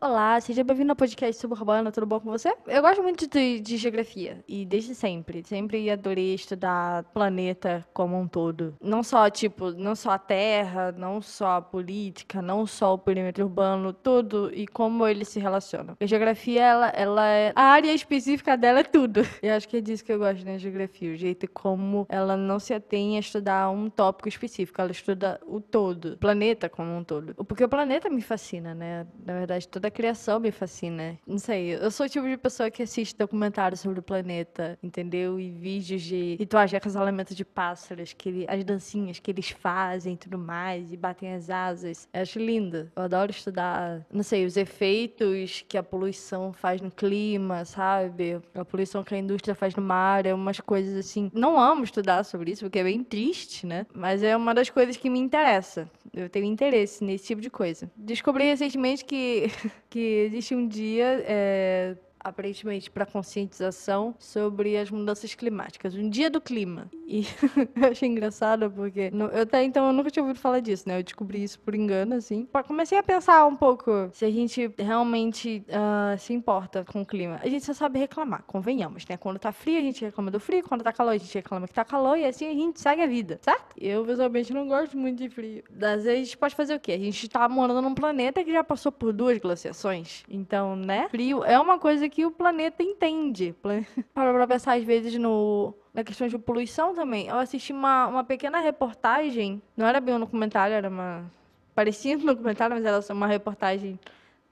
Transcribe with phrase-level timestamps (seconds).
[0.00, 2.54] Olá, seja bem-vindo ao podcast Suburbana, tudo bom com você?
[2.68, 8.28] Eu gosto muito de, de, geografia e desde sempre, sempre adorei estudar planeta como um
[8.28, 8.76] todo.
[8.80, 13.42] Não só, tipo, não só a Terra, não só a política, não só o perímetro
[13.42, 15.96] urbano, tudo e como eles se relacionam.
[16.00, 17.52] A geografia, ela, ela é...
[17.56, 19.22] A área específica dela é tudo.
[19.42, 22.60] Eu acho que é disso que eu gosto na geografia, o jeito como ela não
[22.60, 27.02] se atém a estudar um tópico específico, ela estuda o todo, o planeta como um
[27.02, 27.34] todo.
[27.46, 29.04] Porque o planeta me fascina, né?
[29.24, 31.18] Na verdade, toda da criação me fascina.
[31.26, 35.40] Não sei, eu sou o tipo de pessoa que assiste documentários sobre o planeta, entendeu?
[35.40, 40.12] E vídeos de rituais de acasalamento de pássaros, que ele, as dancinhas que eles fazem
[40.12, 42.06] e tudo mais, e batem as asas.
[42.12, 42.90] Eu acho lindo.
[42.94, 48.40] Eu adoro estudar, não sei, os efeitos que a poluição faz no clima, sabe?
[48.54, 51.30] A poluição que a indústria faz no mar, é umas coisas assim.
[51.32, 53.86] Não amo estudar sobre isso, porque é bem triste, né?
[53.94, 55.90] Mas é uma das coisas que me interessa.
[56.12, 57.90] Eu tenho interesse nesse tipo de coisa.
[57.96, 59.46] Descobri recentemente que,
[59.88, 66.40] que existe um dia é, aparentemente para conscientização sobre as mudanças climáticas, um dia do
[66.40, 66.90] clima.
[67.06, 67.26] E
[67.76, 70.98] eu achei engraçado porque eu até então eu nunca tinha ouvido falar disso, né?
[70.98, 72.46] Eu descobri isso por engano, assim.
[72.66, 77.40] Comecei a pensar um pouco se a gente realmente uh, se importa com o clima.
[77.42, 79.16] A gente só sabe reclamar, convenhamos, né?
[79.16, 81.74] Quando tá frio, a gente reclama do frio, quando tá calor, a gente reclama que
[81.74, 83.74] tá calor e assim a gente segue a vida, certo?
[83.76, 85.62] Eu, pessoalmente, não gosto muito de frio.
[85.76, 86.92] Às vezes a gente pode fazer o quê?
[86.92, 90.24] A gente tá morando num planeta que já passou por duas glaciações.
[90.28, 91.08] Então, né?
[91.10, 93.54] Frio é uma coisa que o planeta entende.
[93.62, 93.84] Para
[94.32, 97.28] pra pensar, às vezes, no, na questão de poluição também.
[97.28, 101.30] Eu assisti uma, uma pequena reportagem, não era bem um documentário, era uma.
[101.74, 103.98] parecia um documentário, mas era uma reportagem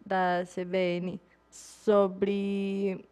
[0.04, 3.04] da CBN sobre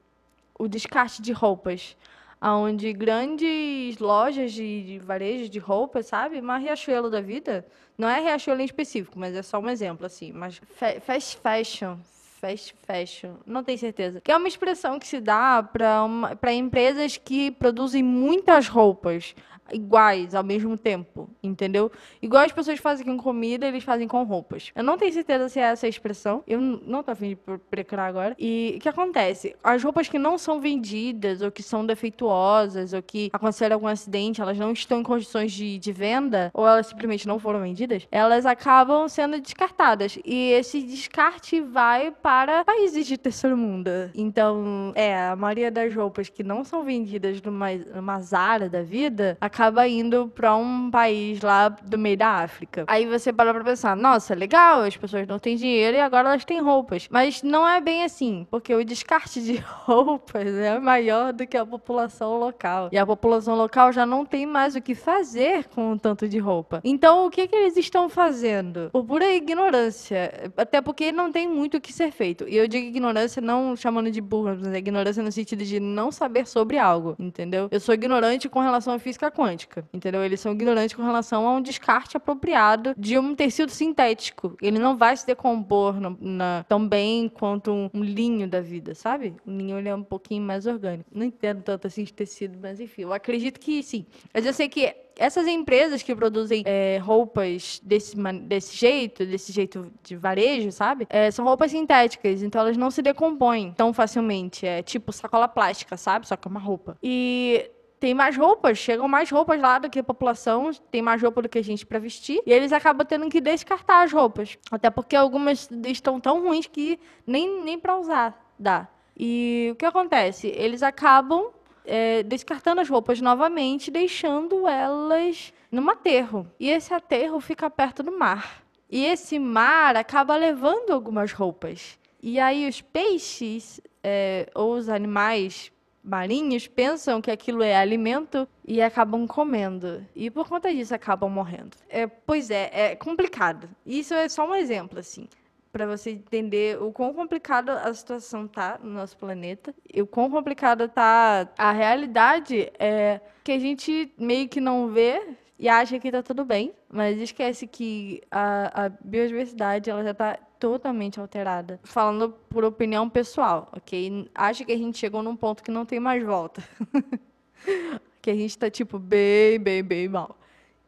[0.58, 1.96] o descarte de roupas.
[2.40, 6.40] Onde grandes lojas de, varejo de roupas, sabe?
[6.40, 7.66] Uma Riachuelo da vida.
[7.96, 10.30] Não é Riachuelo em específico, mas é só um exemplo, assim.
[10.30, 10.60] Mas
[11.00, 11.96] fast fashion,
[12.44, 14.20] fast fashion, não tenho certeza.
[14.20, 19.34] Que é uma expressão que se dá para empresas que produzem muitas roupas
[19.72, 21.90] iguais ao mesmo tempo, entendeu?
[22.20, 24.70] Igual as pessoas fazem com comida, eles fazem com roupas.
[24.74, 26.42] Eu não tenho certeza se é essa a expressão.
[26.46, 27.36] Eu não tô afim de
[27.70, 28.34] procurar agora.
[28.38, 29.56] E o que acontece?
[29.62, 34.40] As roupas que não são vendidas, ou que são defeituosas, ou que aconteceram algum acidente,
[34.40, 38.46] elas não estão em condições de, de venda, ou elas simplesmente não foram vendidas, elas
[38.46, 40.18] acabam sendo descartadas.
[40.24, 43.90] E esse descarte vai para países de terceiro mundo.
[44.14, 49.36] Então, é, a maioria das roupas que não são vendidas numa, numa Zara da vida,
[49.54, 52.84] acaba indo para um país lá do meio da África.
[52.88, 56.44] Aí você para pra pensar, nossa, legal, as pessoas não têm dinheiro e agora elas
[56.44, 57.06] têm roupas.
[57.08, 59.56] Mas não é bem assim, porque o descarte de
[59.86, 62.88] roupas é maior do que a população local.
[62.90, 66.38] E a população local já não tem mais o que fazer com o tanto de
[66.38, 66.80] roupa.
[66.82, 68.90] Então, o que, que eles estão fazendo?
[68.90, 70.50] Por pura ignorância.
[70.56, 72.48] Até porque não tem muito o que ser feito.
[72.48, 76.10] E eu digo ignorância não chamando de burra, mas é ignorância no sentido de não
[76.10, 77.68] saber sobre algo, entendeu?
[77.70, 79.43] Eu sou ignorante com relação à física quântica
[79.92, 80.24] entendeu?
[80.24, 84.56] Eles são ignorantes com relação a um descarte apropriado de um tecido sintético.
[84.60, 88.94] Ele não vai se decompor no, na, tão bem quanto um, um, linho da vida,
[88.94, 89.34] sabe?
[89.46, 91.10] O linho ele é um pouquinho mais orgânico.
[91.12, 94.06] Não entendo tanto assim de tecido, mas enfim, eu acredito que sim.
[94.32, 99.92] Mas eu sei que essas empresas que produzem é, roupas desse, desse jeito, desse jeito
[100.02, 101.06] de varejo, sabe?
[101.08, 104.66] É, são roupas sintéticas, então elas não se decompõem tão facilmente.
[104.66, 106.26] É tipo sacola plástica, sabe?
[106.26, 106.96] Só que é uma roupa.
[107.02, 107.70] E
[108.04, 111.48] tem mais roupas, chegam mais roupas lá do que a população, tem mais roupa do
[111.48, 114.58] que a gente para vestir, e eles acabam tendo que descartar as roupas.
[114.70, 118.86] Até porque algumas estão tão ruins que nem, nem para usar dá.
[119.18, 120.48] E o que acontece?
[120.48, 121.46] Eles acabam
[121.82, 126.46] é, descartando as roupas novamente, deixando elas num aterro.
[126.60, 128.62] E esse aterro fica perto do mar.
[128.90, 131.98] E esse mar acaba levando algumas roupas.
[132.22, 135.72] E aí os peixes é, ou os animais
[136.04, 140.04] marinhos pensam que aquilo é alimento e acabam comendo.
[140.14, 141.76] E por conta disso acabam morrendo.
[141.88, 143.68] É, pois é, é complicado.
[143.86, 145.26] Isso é só um exemplo, assim.
[145.72, 149.74] Para você entender o quão complicada a situação tá no nosso planeta.
[149.92, 155.36] E o quão complicada tá a realidade é que a gente meio que não vê
[155.64, 160.36] e acha que está tudo bem, mas esquece que a, a biodiversidade ela já está
[160.60, 161.80] totalmente alterada.
[161.82, 164.28] Falando por opinião pessoal, ok?
[164.34, 166.62] Acho que a gente chegou num ponto que não tem mais volta.
[168.20, 170.36] que a gente está tipo bem, bem, bem mal.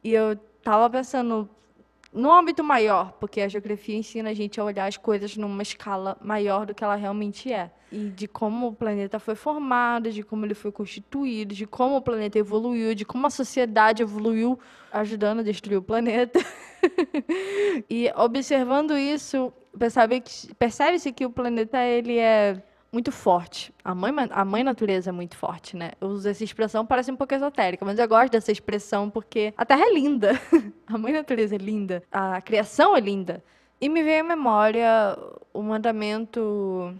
[0.04, 1.48] E eu tava pensando
[2.16, 6.16] no âmbito maior, porque a geografia ensina a gente a olhar as coisas numa escala
[6.20, 7.70] maior do que ela realmente é.
[7.92, 12.00] E de como o planeta foi formado, de como ele foi constituído, de como o
[12.00, 14.58] planeta evoluiu, de como a sociedade evoluiu,
[14.90, 16.40] ajudando a destruir o planeta.
[17.88, 22.62] e observando isso, percebe-se percebe que o planeta ele é
[22.96, 23.74] muito forte.
[23.84, 25.92] A mãe, a mãe natureza é muito forte, né?
[26.00, 29.66] Eu uso essa expressão, parece um pouco esotérica, mas eu gosto dessa expressão porque a
[29.66, 30.32] Terra é linda.
[30.86, 32.02] a mãe natureza é linda.
[32.10, 33.44] A criação é linda.
[33.78, 34.88] E me veio à memória
[35.52, 36.98] o mandamento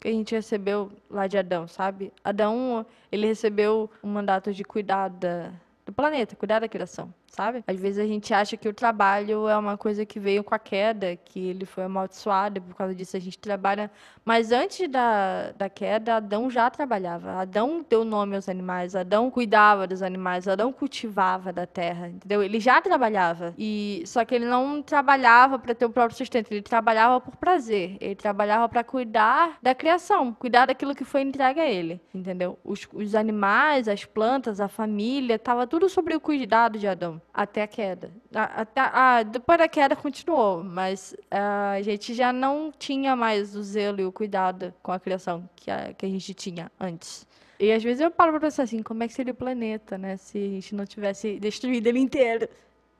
[0.00, 2.12] que a gente recebeu lá de Adão, sabe?
[2.24, 5.52] Adão, ele recebeu o mandato de cuidar da,
[5.86, 7.62] do planeta, cuidar da criação sabe?
[7.66, 10.58] Às vezes a gente acha que o trabalho é uma coisa que veio com a
[10.58, 13.90] queda, que ele foi amaldiçoado, por causa disso a gente trabalha.
[14.24, 17.32] Mas antes da, da queda, Adão já trabalhava.
[17.32, 22.42] Adão deu nome aos animais, Adão cuidava dos animais, Adão cultivava da terra, entendeu?
[22.42, 23.54] Ele já trabalhava.
[23.56, 27.96] E só que ele não trabalhava para ter o próprio sustento, ele trabalhava por prazer.
[28.00, 32.58] Ele trabalhava para cuidar da criação, cuidar daquilo que foi entregue a ele, entendeu?
[32.64, 37.62] Os, os animais, as plantas, a família, estava tudo sobre o cuidado de Adão até
[37.62, 38.10] a queda.
[38.34, 43.62] Até, ah, depois da queda continuou, mas ah, a gente já não tinha mais o
[43.62, 47.26] zelo e o cuidado com a criação que a, que a gente tinha antes.
[47.60, 50.16] E às vezes eu paro para pensar assim, como é que seria o planeta, né,
[50.16, 52.48] se a gente não tivesse destruído ele inteiro?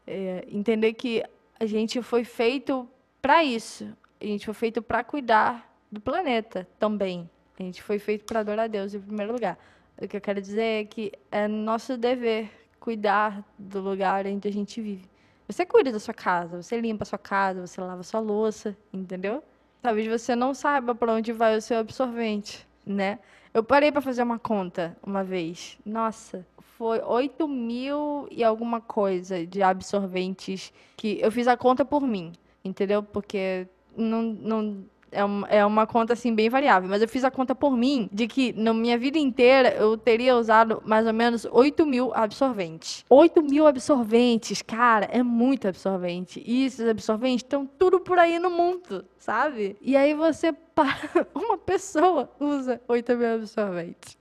[0.06, 1.22] É, entender que
[1.60, 2.88] a gente foi feito
[3.20, 3.88] para isso.
[4.20, 7.28] A gente foi feito para cuidar do planeta também.
[7.58, 9.58] A gente foi feito para adorar a Deus em primeiro lugar.
[10.00, 14.52] O que eu quero dizer é que é nosso dever cuidar do lugar onde a
[14.52, 15.04] gente vive.
[15.46, 18.76] Você cuida da sua casa, você limpa a sua casa, você lava a sua louça,
[18.92, 19.42] entendeu?
[19.80, 23.18] Talvez você não saiba para onde vai o seu absorvente, né?
[23.54, 25.78] Eu parei para fazer uma conta uma vez.
[25.86, 26.46] Nossa,
[26.76, 32.32] foi 8 mil e alguma coisa de absorventes que eu fiz a conta por mim,
[32.64, 33.02] entendeu?
[33.02, 33.66] Porque
[33.96, 37.54] não, não é uma, é uma conta assim bem variável, mas eu fiz a conta
[37.54, 41.86] por mim de que na minha vida inteira eu teria usado mais ou menos 8
[41.86, 43.04] mil absorventes.
[43.08, 46.42] 8 mil absorventes, cara, é muito absorvente.
[46.46, 49.76] E esses absorventes estão tudo por aí no mundo, sabe?
[49.80, 50.54] E aí você
[51.34, 54.16] uma pessoa usa 8 mil absorventes.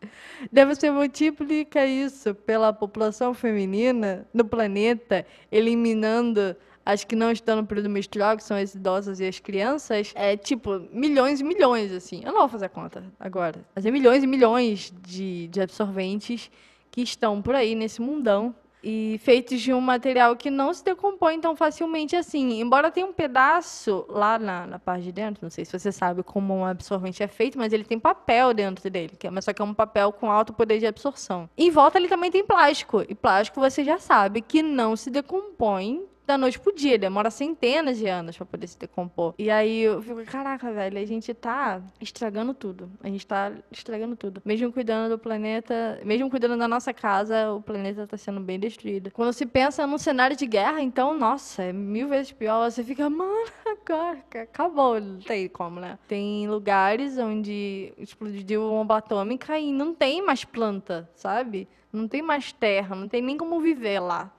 [0.51, 6.55] Deve você multiplica isso pela população feminina no planeta, eliminando
[6.87, 10.37] as que não estão no período menstrual, que são as idosas e as crianças, é
[10.37, 12.21] tipo milhões e milhões, assim.
[12.23, 13.59] Eu não vou fazer a conta agora.
[13.75, 16.49] Mas é milhões e milhões de, de absorventes
[16.89, 21.41] que estão por aí nesse mundão e feitos de um material que não se decompõe
[21.41, 22.61] tão facilmente assim.
[22.61, 26.23] Embora tenha um pedaço lá na, na parte de dentro, não sei se você sabe
[26.23, 29.51] como um absorvente é feito, mas ele tem papel dentro dele, que é, mas só
[29.51, 31.49] que é um papel com alto poder de absorção.
[31.57, 36.07] Em volta ele também tem plástico, e plástico você já sabe que não se decompõe
[36.27, 37.00] da noite pro dia.
[37.00, 39.33] Demora centenas de anos para poder se decompor.
[39.39, 42.91] E aí eu fico, caraca, velho, a gente tá estragando tudo.
[43.01, 44.41] A gente tá estragando tudo.
[44.44, 49.09] Mesmo cuidando do planeta, mesmo cuidando da nossa casa, o planeta tá sendo bem destruído.
[49.12, 52.69] Quando se pensa num cenário de guerra, então, nossa, é mil vezes pior.
[52.69, 55.00] Você fica, mano, agora acabou.
[55.00, 55.97] Não tem como, né?
[56.07, 61.69] Tem lugares onde explodiu bomba atômica e não tem mais planta, sabe?
[61.94, 64.30] Não tem mais terra, não tem nem como viver lá.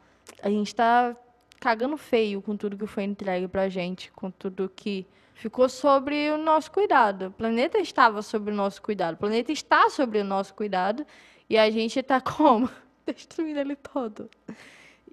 [0.43, 1.17] A gente tá
[1.60, 6.38] cagando feio com tudo que foi entregue pra gente, com tudo que ficou sobre o
[6.38, 7.26] nosso cuidado.
[7.26, 9.14] O planeta estava sobre o nosso cuidado.
[9.14, 11.06] O planeta está sobre o nosso cuidado
[11.49, 12.69] e a gente está como?
[13.06, 14.28] Destruindo ele todo.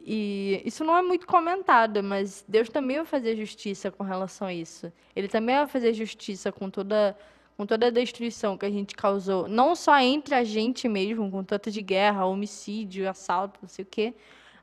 [0.07, 4.53] E isso não é muito comentado, mas Deus também vai fazer justiça com relação a
[4.53, 4.91] isso.
[5.15, 7.17] Ele também vai fazer justiça com toda
[7.57, 11.41] com toda a destruição que a gente causou, não só entre a gente mesmo, com
[11.41, 14.13] tanto de guerra, homicídio, assalto, não sei o quê,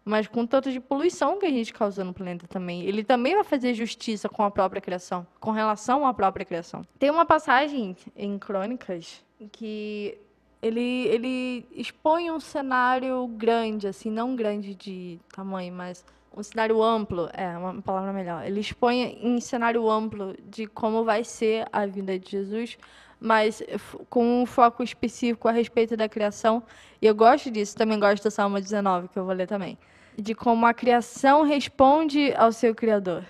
[0.05, 2.83] mas com tanto de poluição que a gente causa no planeta também.
[2.83, 6.83] Ele também vai fazer justiça com a própria criação, com relação à própria criação.
[6.99, 10.19] Tem uma passagem em Crônicas que
[10.61, 16.05] ele, ele expõe um cenário grande, assim, não grande de tamanho, mas
[16.35, 18.45] um cenário amplo, é uma palavra melhor.
[18.45, 22.79] Ele expõe em cenário amplo de como vai ser a vida de Jesus,
[23.21, 23.63] mas
[24.09, 26.63] com um foco específico a respeito da criação.
[27.01, 29.79] E eu gosto disso, também gosto do Salmo 19, que eu vou ler também
[30.17, 33.25] de como a criação responde ao seu Criador.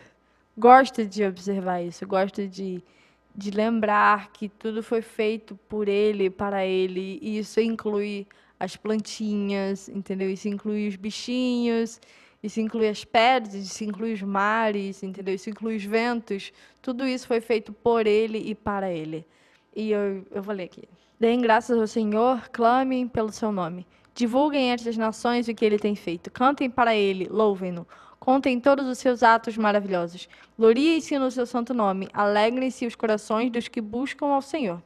[0.57, 2.83] Gosto de observar isso, gosto de,
[3.35, 8.27] de lembrar que tudo foi feito por Ele, para Ele, e isso inclui
[8.59, 10.31] as plantinhas, entendeu?
[10.31, 12.01] Isso inclui os bichinhos,
[12.43, 15.35] isso inclui as pedras, isso inclui os mares, entendeu?
[15.35, 16.53] Isso inclui os ventos.
[16.81, 19.25] Tudo isso foi feito por Ele e para Ele.
[19.75, 20.83] E eu, eu vou ler aqui.
[21.19, 23.87] Deem graças ao Senhor, clamem pelo seu nome.
[24.15, 26.31] Divulguem entre as nações o que ele tem feito.
[26.31, 27.87] Cantem para ele, louvem-no.
[28.21, 30.29] Contem todos os seus atos maravilhosos.
[30.57, 32.09] Gloriem-se no seu santo nome.
[32.13, 34.83] Alegrem-se os corações dos que buscam ao Senhor.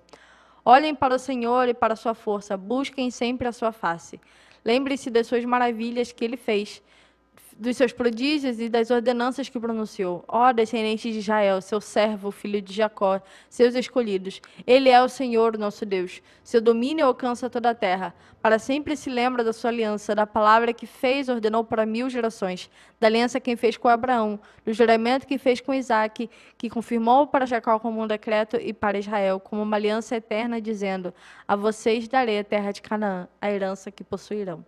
[0.64, 2.56] Olhem para o Senhor e para a sua força.
[2.56, 4.20] Busquem sempre a sua face.
[4.64, 6.82] Lembrem-se das suas maravilhas que ele fez.
[7.58, 10.24] Dos seus prodígios e das ordenanças que pronunciou.
[10.28, 14.40] Ó descendentes de Israel, seu servo, filho de Jacó, seus escolhidos.
[14.66, 16.20] Ele é o Senhor, nosso Deus.
[16.44, 18.14] Seu domínio alcança toda a terra.
[18.42, 22.70] Para sempre se lembra da sua aliança, da palavra que fez, ordenou para mil gerações,
[23.00, 27.46] da aliança que fez com Abraão, do juramento que fez com Isaac, que confirmou para
[27.46, 31.12] Jacó como um decreto e para Israel como uma aliança eterna, dizendo:
[31.48, 34.64] A vocês darei a terra de Canaã, a herança que possuirão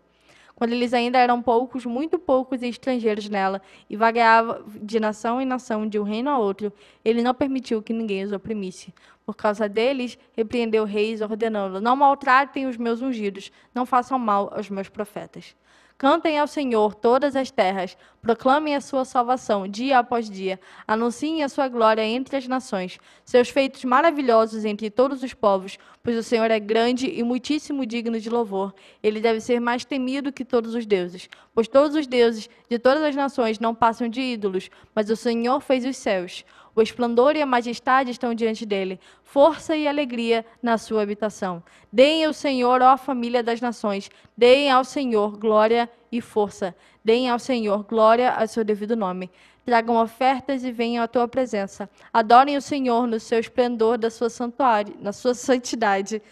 [0.59, 5.45] quando eles ainda eram poucos, muito poucos e estrangeiros nela, e vagueavam de nação em
[5.45, 6.73] nação, de um reino a outro,
[7.05, 8.93] ele não permitiu que ninguém os oprimisse.
[9.29, 14.71] Por causa deles, repreendeu reis, ordenando: Não maltratem os meus ungidos, não façam mal aos
[14.71, 15.55] meus profetas.
[15.99, 21.49] Cantem ao Senhor todas as terras, proclamem a sua salvação dia após dia, anunciem a
[21.49, 26.51] sua glória entre as nações, seus feitos maravilhosos entre todos os povos, pois o Senhor
[26.51, 28.73] é grande e muitíssimo digno de louvor.
[29.03, 33.03] Ele deve ser mais temido que todos os deuses, pois todos os deuses de todas
[33.03, 36.47] as nações não passam de ídolos, mas o Senhor fez os céus.
[36.75, 41.63] O esplendor e a majestade estão diante dele, força e alegria na sua habitação.
[41.93, 46.75] Deem ao Senhor, ó família das nações, deem ao Senhor glória e força.
[47.05, 49.31] Deem ao Senhor glória a seu devido nome.
[49.65, 51.91] Tragam ofertas e venham à tua presença.
[52.13, 56.23] Adorem o Senhor no seu esplendor da sua santuário, na sua santidade.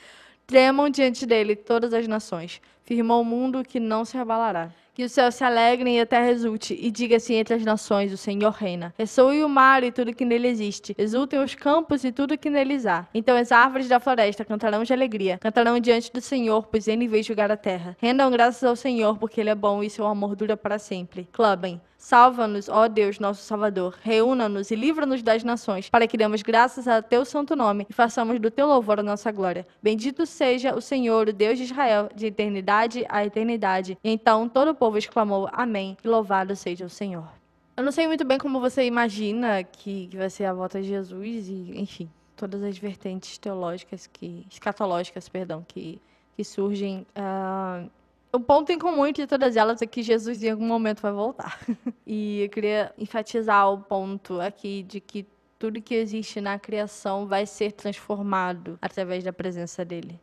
[0.47, 2.61] Tremam diante dele todas as nações.
[2.85, 4.71] Firmou o mundo que não se abalará.
[4.97, 8.17] Que o céu se alegre e a terra exulte, e diga-se entre as nações: o
[8.17, 8.95] Senhor reina.
[8.97, 12.87] Ressoe o mar e tudo que nele existe, exultem os campos e tudo que neles
[12.87, 13.07] há.
[13.13, 17.23] Então as árvores da floresta cantarão de alegria, cantarão diante do Senhor, pois ele veio
[17.23, 17.95] julgar a terra.
[18.01, 21.29] Rendam graças ao Senhor, porque ele é bom e seu amor dura para sempre.
[21.31, 21.79] Clamem.
[22.07, 23.99] Salva-nos, ó Deus, nosso Salvador.
[24.01, 28.39] Reúna-nos e livra-nos das nações, para que demos graças a teu santo nome e façamos
[28.39, 29.67] do teu louvor a nossa glória.
[29.83, 33.99] Bendito seja o Senhor, o Deus de Israel, de eternidade a eternidade.
[34.05, 35.97] E então todo o povo exclamou: Amém.
[36.05, 37.27] E louvado seja o Senhor.
[37.77, 40.87] Eu não sei muito bem como você imagina que, que vai ser a volta de
[40.87, 46.01] Jesus e, enfim, todas as vertentes teológicas que escatológicas, perdão, que
[46.37, 47.05] que surgem.
[47.17, 47.91] Uh,
[48.37, 51.59] o ponto em comum entre todas elas é que Jesus em algum momento vai voltar.
[52.07, 55.27] e eu queria enfatizar o ponto aqui de que
[55.59, 60.21] tudo que existe na criação vai ser transformado através da presença dele.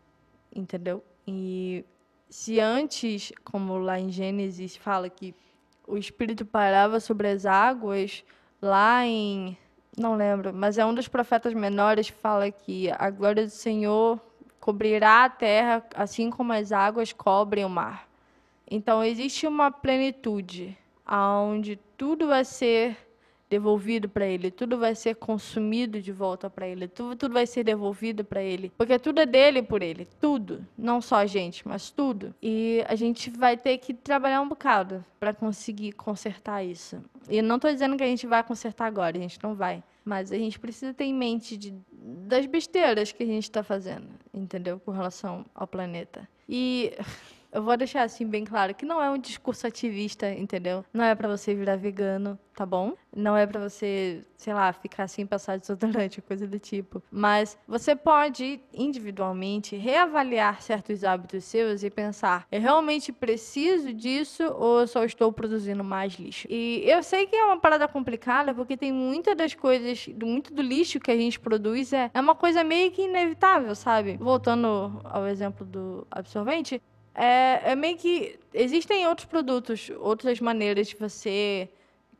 [0.55, 1.03] Entendeu?
[1.27, 1.83] E
[2.29, 5.33] se antes, como lá em Gênesis fala que
[5.87, 8.23] o espírito parava sobre as águas,
[8.61, 9.57] lá em
[9.97, 14.19] não lembro, mas é um dos profetas menores fala que a glória do Senhor
[14.63, 18.07] cobrirá a terra assim como as águas cobrem o mar.
[18.65, 22.95] Então existe uma plenitude aonde tudo vai ser
[23.49, 27.65] devolvido para ele, tudo vai ser consumido de volta para ele, tudo, tudo vai ser
[27.65, 31.91] devolvido para ele, porque tudo é dele por ele, tudo, não só a gente, mas
[31.91, 32.33] tudo.
[32.41, 37.03] E a gente vai ter que trabalhar um bocado para conseguir consertar isso.
[37.29, 39.83] E não estou dizendo que a gente vai consertar agora, a gente não vai.
[40.05, 44.07] Mas a gente precisa ter em mente de, das besteiras que a gente está fazendo,
[44.33, 44.79] entendeu?
[44.79, 46.27] Com relação ao planeta.
[46.47, 46.91] E
[47.53, 50.83] eu vou deixar assim bem claro que não é um discurso ativista, entendeu?
[50.91, 52.93] Não é para você virar vegano, tá bom?
[53.15, 57.01] Não é para você, sei lá, ficar sem passar desodorante, coisa do tipo.
[57.11, 64.81] Mas você pode individualmente reavaliar certos hábitos seus e pensar: eu realmente preciso disso ou
[64.81, 66.47] eu só estou produzindo mais lixo?
[66.49, 70.61] E eu sei que é uma parada complicada porque tem muitas das coisas, muito do
[70.61, 74.17] lixo que a gente produz é, é uma coisa meio que inevitável, sabe?
[74.17, 76.81] Voltando ao exemplo do absorvente,
[77.15, 78.39] é, é meio que.
[78.53, 81.69] Existem outros produtos, outras maneiras de você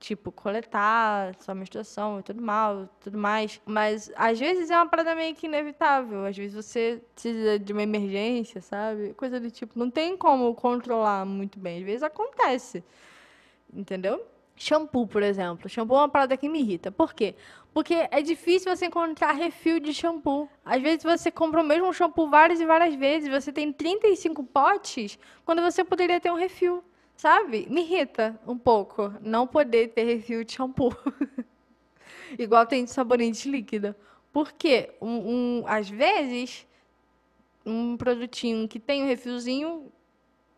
[0.03, 3.61] tipo, coletar sua menstruação e tudo mal, tudo mais.
[3.65, 6.25] Mas às vezes é uma parada meio que inevitável.
[6.25, 9.13] Às vezes você precisa de uma emergência, sabe?
[9.13, 9.79] Coisa do tipo.
[9.79, 11.79] Não tem como controlar muito bem.
[11.79, 12.83] Às vezes acontece.
[13.73, 14.21] Entendeu?
[14.55, 15.67] Shampoo, por exemplo.
[15.67, 16.91] Shampoo é uma parada que me irrita.
[16.91, 17.35] Por quê?
[17.73, 20.47] Porque é difícil você encontrar refil de shampoo.
[20.63, 23.29] Às vezes você compra o mesmo shampoo várias e várias vezes.
[23.29, 26.83] Você tem 35 potes, quando você poderia ter um refil.
[27.15, 27.67] Sabe?
[27.69, 30.95] Me irrita um pouco não poder ter refil de shampoo.
[32.37, 33.95] Igual tem de sabonete líquido.
[34.31, 36.67] Porque, um, um, às vezes,
[37.65, 39.91] um produtinho que tem um refilzinho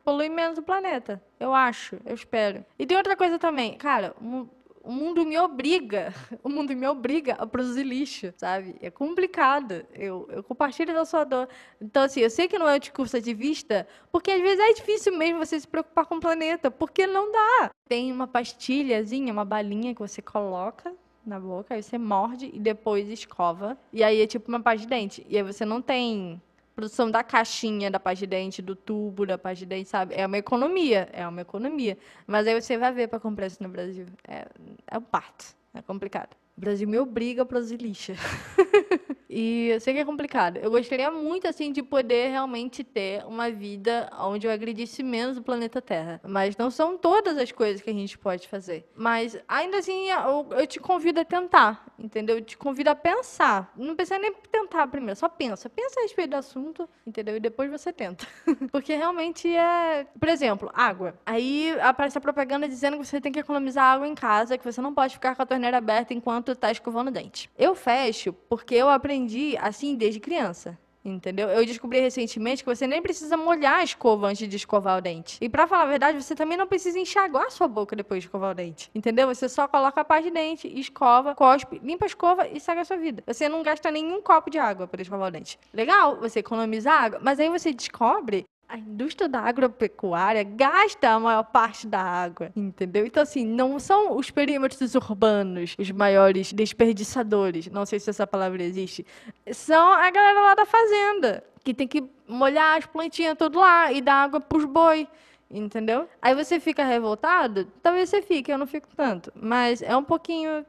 [0.05, 1.21] polui menos o planeta.
[1.39, 2.63] Eu acho, eu espero.
[2.77, 3.75] E tem outra coisa também.
[3.75, 4.47] Cara, um,
[4.83, 8.75] o mundo me obriga, o mundo me obriga a produzir lixo, sabe?
[8.79, 9.83] É complicado.
[9.93, 11.49] Eu, eu compartilho da sua dor.
[11.81, 15.17] Então, assim, eu sei que não é um discurso ativista, porque às vezes é difícil
[15.17, 17.71] mesmo você se preocupar com o planeta, porque não dá.
[17.89, 20.93] Tem uma pastilhazinha, uma balinha que você coloca
[21.25, 23.75] na boca, aí você morde e depois escova.
[23.91, 25.25] E aí é tipo uma pasta de dente.
[25.27, 26.39] E aí você não tem
[26.75, 30.13] produção da caixinha da pasta de dente, do tubo da pasta de dente, sabe?
[30.15, 31.97] É uma economia, é uma economia.
[32.27, 34.05] Mas aí você vai ver para comprar isso no Brasil.
[34.27, 34.45] É,
[34.87, 36.35] é um parto, é complicado.
[36.57, 38.15] O Brasil me obriga a produzir lixa.
[39.29, 40.57] E eu sei que é complicado.
[40.57, 45.41] Eu gostaria muito, assim, de poder realmente ter uma vida onde eu agredisse menos o
[45.41, 46.21] planeta Terra.
[46.23, 48.89] Mas não são todas as coisas que a gente pode fazer.
[48.95, 52.37] Mas, ainda assim, eu, eu te convido a tentar, entendeu?
[52.37, 53.71] Eu te convido a pensar.
[53.75, 55.69] Não precisa nem tentar primeiro, só pensa.
[55.69, 57.35] Pensa a respeito do assunto, entendeu?
[57.35, 58.25] E depois você tenta.
[58.71, 60.05] Porque realmente é...
[60.19, 61.15] Por exemplo, água.
[61.25, 64.81] Aí aparece a propaganda dizendo que você tem que economizar água em casa, que você
[64.81, 67.49] não pode ficar com a torneira aberta enquanto está escovando o dente.
[67.57, 70.77] Eu fecho porque eu aprendi aprendi assim desde criança.
[71.03, 71.49] Entendeu?
[71.49, 75.37] Eu descobri recentemente que você nem precisa molhar a escova antes de escovar o dente.
[75.39, 78.25] E para falar a verdade, você também não precisa enxaguar a sua boca depois de
[78.25, 78.89] escovar o dente.
[78.93, 79.27] Entendeu?
[79.27, 82.85] Você só coloca a pasta de dente, escova, cospe, limpa a escova e segue a
[82.85, 83.23] sua vida.
[83.27, 85.59] Você não gasta nenhum copo de água para escovar o dente.
[85.71, 91.43] Legal, você economiza água, mas aí você descobre a indústria da agropecuária gasta a maior
[91.43, 93.05] parte da água, entendeu?
[93.05, 98.63] Então, assim, não são os perímetros urbanos os maiores desperdiçadores, não sei se essa palavra
[98.63, 99.05] existe,
[99.51, 104.01] são a galera lá da fazenda, que tem que molhar as plantinhas tudo lá e
[104.01, 105.07] dar água pros boi,
[105.49, 106.09] entendeu?
[106.21, 107.65] Aí você fica revoltado?
[107.81, 110.65] Talvez você fique, eu não fico tanto, mas é um pouquinho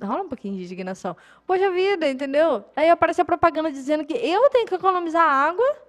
[0.00, 1.16] rola um pouquinho de indignação.
[1.44, 2.64] Poxa vida, entendeu?
[2.76, 5.87] Aí aparece a propaganda dizendo que eu tenho que economizar água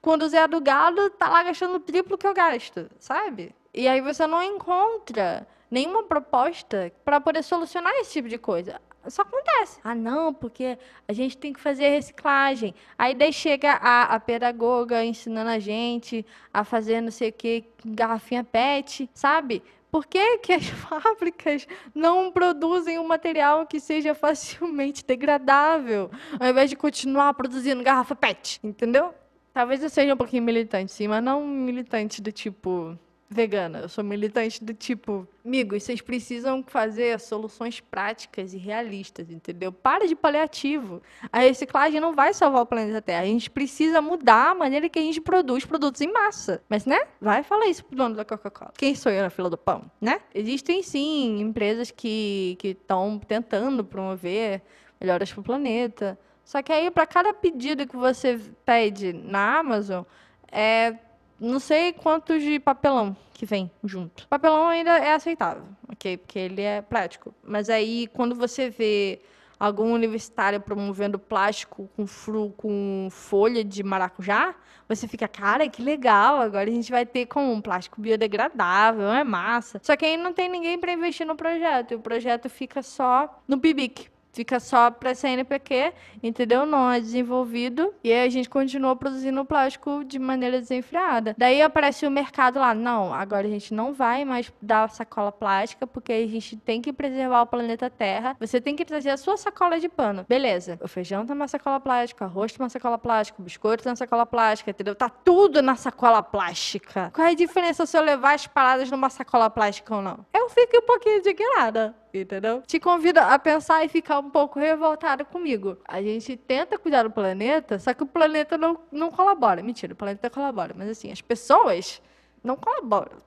[0.00, 3.54] quando o Zé do Galo tá lá gastando o triplo que eu gasto, sabe?
[3.74, 8.80] E aí você não encontra nenhuma proposta para poder solucionar esse tipo de coisa.
[9.06, 9.80] Só acontece.
[9.82, 12.74] Ah, não, porque a gente tem que fazer reciclagem.
[12.98, 17.64] Aí daí chega a, a pedagoga ensinando a gente a fazer não sei o que,
[17.84, 19.62] garrafinha PET, sabe?
[19.90, 26.68] Por que, que as fábricas não produzem um material que seja facilmente degradável, ao invés
[26.68, 29.14] de continuar produzindo garrafa PET, entendeu?
[29.58, 32.96] Talvez eu seja um pouquinho militante, sim, mas não militante do tipo
[33.28, 33.80] vegana.
[33.80, 39.72] Eu sou militante do tipo, amigos, vocês precisam fazer soluções práticas e realistas, entendeu?
[39.72, 41.02] Para de paliativo.
[41.32, 43.22] A reciclagem não vai salvar o planeta Terra.
[43.22, 46.62] A gente precisa mudar a maneira que a gente produz produtos em massa.
[46.68, 47.00] Mas, né?
[47.20, 48.72] Vai falar isso pro dono da Coca-Cola.
[48.78, 50.20] Quem sou eu na fila do pão, né?
[50.32, 54.62] Existem, sim, empresas que estão tentando promover
[55.00, 56.16] melhoras para o planeta.
[56.48, 60.02] Só que aí, para cada pedido que você pede na Amazon,
[60.50, 60.94] é
[61.38, 64.26] não sei quantos de papelão que vem junto.
[64.28, 66.16] Papelão ainda é aceitável, ok?
[66.16, 67.34] Porque ele é prático.
[67.44, 69.20] Mas aí, quando você vê
[69.60, 74.54] algum universitário promovendo plástico com fru, com folha de maracujá,
[74.88, 79.22] você fica, cara, que legal, agora a gente vai ter com um plástico biodegradável, é
[79.22, 79.78] massa.
[79.84, 83.42] Só que aí não tem ninguém para investir no projeto, e o projeto fica só
[83.46, 84.08] no PIBIC
[84.38, 86.64] fica só para CNPq, entendeu?
[86.64, 87.92] Não é desenvolvido.
[88.04, 91.34] E aí a gente continua produzindo plástico de maneira desenfreada.
[91.36, 95.88] Daí aparece o mercado lá, não, agora a gente não vai mais dar sacola plástica,
[95.88, 98.36] porque a gente tem que preservar o planeta Terra.
[98.38, 100.24] Você tem que trazer a sua sacola de pano.
[100.28, 103.82] Beleza, o feijão tá numa sacola plástica, o arroz tá numa sacola plástica, o biscoito
[103.82, 104.94] tá na sacola plástica, entendeu?
[104.94, 107.10] Tá tudo na sacola plástica.
[107.12, 110.24] Qual é a diferença se eu levar as paradas numa sacola plástica ou não?
[110.32, 112.62] Eu fico um pouquinho indignada entendeu?
[112.66, 115.76] Te convido a pensar e ficar um pouco revoltada comigo.
[115.86, 119.62] A gente tenta cuidar do planeta, só que o planeta não, não colabora.
[119.62, 122.00] Mentira, o planeta colabora, mas assim, as pessoas
[122.42, 123.18] não colaboram.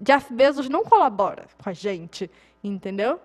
[0.00, 2.30] Jeff Bezos não colabora com a gente,
[2.64, 3.20] entendeu?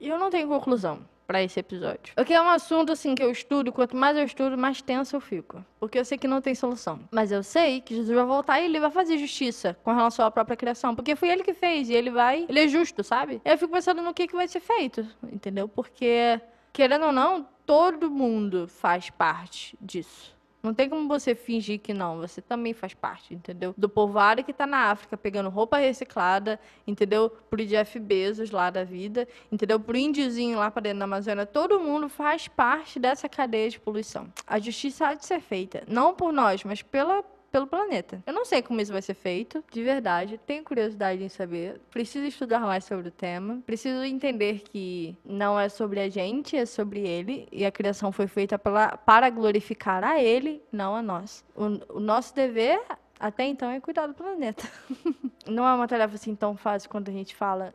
[0.00, 2.14] E eu não tenho conclusão para esse episódio.
[2.14, 5.20] Porque é um assunto assim que eu estudo, quanto mais eu estudo, mais tenso eu
[5.20, 5.64] fico.
[5.80, 7.00] Porque eu sei que não tem solução.
[7.10, 10.30] Mas eu sei que Jesus vai voltar e ele vai fazer justiça com relação à
[10.30, 10.94] própria criação.
[10.94, 12.46] Porque foi ele que fez e ele vai.
[12.48, 13.40] Ele é justo, sabe?
[13.44, 15.68] Eu fico pensando no que, que vai ser feito, entendeu?
[15.68, 16.40] Porque,
[16.72, 20.35] querendo ou não, todo mundo faz parte disso.
[20.66, 23.72] Não tem como você fingir que não, você também faz parte, entendeu?
[23.78, 27.30] Do povoado que tá na África pegando roupa reciclada, entendeu?
[27.30, 29.78] Pro Jeff Bezos lá da vida, entendeu?
[29.78, 34.26] Pro índiozinho lá para dentro da Amazônia, todo mundo faz parte dessa cadeia de poluição.
[34.44, 37.22] A justiça há de ser feita, não por nós, mas pela
[37.56, 38.22] pelo planeta.
[38.26, 40.38] Eu não sei como isso vai ser feito, de verdade.
[40.46, 41.80] Tenho curiosidade em saber.
[41.90, 43.62] Preciso estudar mais sobre o tema.
[43.64, 47.48] Preciso entender que não é sobre a gente, é sobre ele.
[47.50, 51.42] E a criação foi feita pela, para glorificar a ele, não a nós.
[51.54, 52.78] O, o nosso dever
[53.18, 54.68] até então é cuidar do planeta.
[55.48, 57.72] não é uma tarefa assim tão fácil quando a gente fala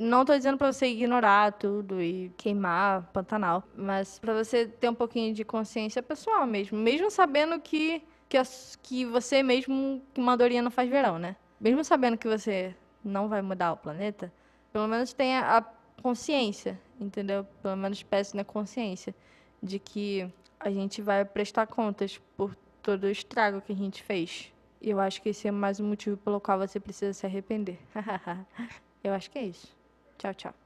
[0.00, 4.94] não estou dizendo para você ignorar tudo e queimar Pantanal, mas para você ter um
[4.94, 8.02] pouquinho de consciência pessoal mesmo, mesmo sabendo que
[8.32, 11.36] que, as, que você mesmo que mandorinha não faz verão, né?
[11.60, 14.32] Mesmo sabendo que você não vai mudar o planeta,
[14.72, 15.62] pelo menos tenha a
[16.00, 17.46] consciência, entendeu?
[17.62, 19.14] Pelo menos peça na consciência
[19.62, 24.50] de que a gente vai prestar contas por todo o estrago que a gente fez.
[24.80, 27.78] E eu acho que esse é mais um motivo pelo qual você precisa se arrepender.
[29.04, 29.76] eu acho que é isso.
[30.16, 30.62] Tchau, tchau.